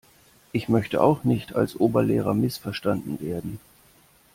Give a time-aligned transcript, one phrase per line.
[0.51, 3.59] Ich möchte auch nicht als Oberlehrer missverstanden werden.